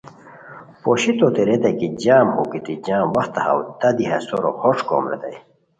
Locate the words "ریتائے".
1.47-1.73, 5.11-5.37